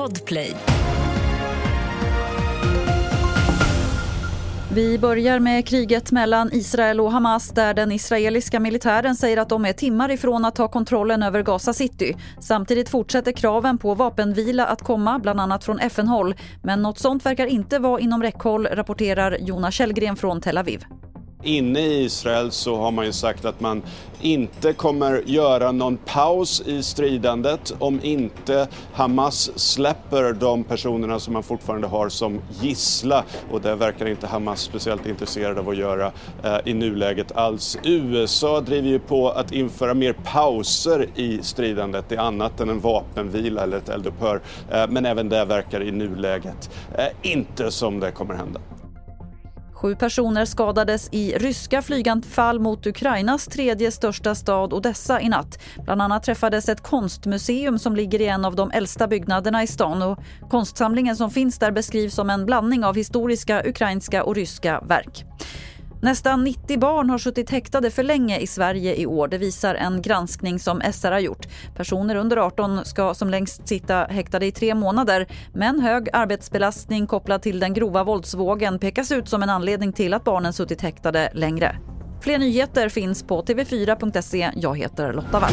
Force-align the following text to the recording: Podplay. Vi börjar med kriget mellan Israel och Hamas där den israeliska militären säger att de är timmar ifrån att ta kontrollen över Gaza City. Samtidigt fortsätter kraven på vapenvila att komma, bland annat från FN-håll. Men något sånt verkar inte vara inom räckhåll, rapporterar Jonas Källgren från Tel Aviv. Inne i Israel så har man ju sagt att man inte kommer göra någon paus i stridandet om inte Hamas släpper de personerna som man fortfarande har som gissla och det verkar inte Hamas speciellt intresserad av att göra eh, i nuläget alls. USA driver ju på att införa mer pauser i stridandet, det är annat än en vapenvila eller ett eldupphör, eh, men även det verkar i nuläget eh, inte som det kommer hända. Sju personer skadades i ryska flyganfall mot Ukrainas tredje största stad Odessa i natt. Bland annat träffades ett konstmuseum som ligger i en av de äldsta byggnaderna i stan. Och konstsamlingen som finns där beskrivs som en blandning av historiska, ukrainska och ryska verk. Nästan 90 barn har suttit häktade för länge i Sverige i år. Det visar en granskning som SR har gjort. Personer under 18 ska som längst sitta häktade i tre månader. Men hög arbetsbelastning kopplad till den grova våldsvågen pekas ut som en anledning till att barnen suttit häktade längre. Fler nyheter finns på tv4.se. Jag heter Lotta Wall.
Podplay. 0.00 0.56
Vi 4.72 4.98
börjar 4.98 5.38
med 5.38 5.66
kriget 5.66 6.12
mellan 6.12 6.52
Israel 6.52 7.00
och 7.00 7.12
Hamas 7.12 7.48
där 7.48 7.74
den 7.74 7.92
israeliska 7.92 8.60
militären 8.60 9.16
säger 9.16 9.36
att 9.36 9.48
de 9.48 9.64
är 9.64 9.72
timmar 9.72 10.10
ifrån 10.10 10.44
att 10.44 10.54
ta 10.54 10.68
kontrollen 10.68 11.22
över 11.22 11.42
Gaza 11.42 11.72
City. 11.72 12.16
Samtidigt 12.38 12.88
fortsätter 12.88 13.32
kraven 13.32 13.78
på 13.78 13.94
vapenvila 13.94 14.66
att 14.66 14.82
komma, 14.82 15.18
bland 15.18 15.40
annat 15.40 15.64
från 15.64 15.78
FN-håll. 15.78 16.34
Men 16.62 16.82
något 16.82 16.98
sånt 16.98 17.26
verkar 17.26 17.46
inte 17.46 17.78
vara 17.78 18.00
inom 18.00 18.22
räckhåll, 18.22 18.66
rapporterar 18.66 19.38
Jonas 19.40 19.74
Källgren 19.74 20.16
från 20.16 20.40
Tel 20.40 20.58
Aviv. 20.58 20.84
Inne 21.42 21.80
i 21.80 22.04
Israel 22.04 22.52
så 22.52 22.76
har 22.76 22.90
man 22.90 23.06
ju 23.06 23.12
sagt 23.12 23.44
att 23.44 23.60
man 23.60 23.82
inte 24.18 24.72
kommer 24.72 25.22
göra 25.26 25.72
någon 25.72 25.98
paus 25.98 26.60
i 26.66 26.82
stridandet 26.82 27.72
om 27.78 28.00
inte 28.02 28.68
Hamas 28.92 29.58
släpper 29.58 30.32
de 30.32 30.64
personerna 30.64 31.20
som 31.20 31.32
man 31.32 31.42
fortfarande 31.42 31.86
har 31.86 32.08
som 32.08 32.40
gissla 32.48 33.24
och 33.48 33.60
det 33.60 33.74
verkar 33.74 34.06
inte 34.06 34.26
Hamas 34.26 34.60
speciellt 34.60 35.06
intresserad 35.06 35.58
av 35.58 35.68
att 35.68 35.76
göra 35.76 36.12
eh, 36.44 36.58
i 36.64 36.74
nuläget 36.74 37.32
alls. 37.32 37.76
USA 37.82 38.60
driver 38.60 38.88
ju 38.88 38.98
på 38.98 39.30
att 39.30 39.52
införa 39.52 39.94
mer 39.94 40.12
pauser 40.12 41.06
i 41.14 41.42
stridandet, 41.42 42.08
det 42.08 42.14
är 42.14 42.20
annat 42.20 42.60
än 42.60 42.68
en 42.68 42.80
vapenvila 42.80 43.62
eller 43.62 43.76
ett 43.78 43.88
eldupphör, 43.88 44.42
eh, 44.68 44.84
men 44.88 45.06
även 45.06 45.28
det 45.28 45.44
verkar 45.44 45.82
i 45.82 45.90
nuläget 45.90 46.70
eh, 46.90 47.32
inte 47.32 47.70
som 47.70 48.00
det 48.00 48.12
kommer 48.12 48.34
hända. 48.34 48.60
Sju 49.80 49.96
personer 49.96 50.44
skadades 50.44 51.08
i 51.12 51.34
ryska 51.38 51.82
flyganfall 51.82 52.60
mot 52.60 52.86
Ukrainas 52.86 53.46
tredje 53.46 53.90
största 53.90 54.34
stad 54.34 54.72
Odessa 54.72 55.20
i 55.20 55.28
natt. 55.28 55.58
Bland 55.84 56.02
annat 56.02 56.22
träffades 56.22 56.68
ett 56.68 56.80
konstmuseum 56.80 57.78
som 57.78 57.96
ligger 57.96 58.20
i 58.20 58.26
en 58.26 58.44
av 58.44 58.56
de 58.56 58.70
äldsta 58.70 59.06
byggnaderna 59.06 59.62
i 59.62 59.66
stan. 59.66 60.02
Och 60.02 60.18
konstsamlingen 60.50 61.16
som 61.16 61.30
finns 61.30 61.58
där 61.58 61.70
beskrivs 61.70 62.14
som 62.14 62.30
en 62.30 62.46
blandning 62.46 62.84
av 62.84 62.96
historiska, 62.96 63.62
ukrainska 63.66 64.24
och 64.24 64.34
ryska 64.34 64.80
verk. 64.80 65.24
Nästan 66.02 66.44
90 66.44 66.78
barn 66.78 67.10
har 67.10 67.18
suttit 67.18 67.50
häktade 67.50 67.90
för 67.90 68.02
länge 68.02 68.38
i 68.38 68.46
Sverige 68.46 68.94
i 68.94 69.06
år. 69.06 69.28
Det 69.28 69.38
visar 69.38 69.74
en 69.74 70.02
granskning 70.02 70.58
som 70.58 70.80
SR 70.92 71.12
har 71.12 71.18
gjort. 71.18 71.46
Personer 71.76 72.14
under 72.14 72.36
18 72.36 72.84
ska 72.84 73.14
som 73.14 73.30
längst 73.30 73.68
sitta 73.68 73.94
häktade 74.04 74.46
i 74.46 74.52
tre 74.52 74.74
månader. 74.74 75.26
Men 75.52 75.80
hög 75.80 76.08
arbetsbelastning 76.12 77.06
kopplad 77.06 77.42
till 77.42 77.60
den 77.60 77.74
grova 77.74 78.04
våldsvågen 78.04 78.78
pekas 78.78 79.12
ut 79.12 79.28
som 79.28 79.42
en 79.42 79.50
anledning 79.50 79.92
till 79.92 80.14
att 80.14 80.24
barnen 80.24 80.52
suttit 80.52 80.82
häktade 80.82 81.30
längre. 81.34 81.76
Fler 82.20 82.38
nyheter 82.38 82.88
finns 82.88 83.22
på 83.22 83.42
tv4.se. 83.42 84.50
Jag 84.54 84.78
heter 84.78 85.12
Lotta 85.12 85.40
Wall. 85.40 85.52